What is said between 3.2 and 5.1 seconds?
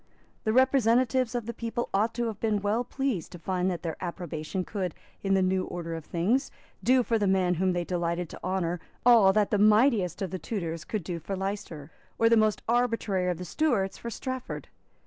to find that their approbation could,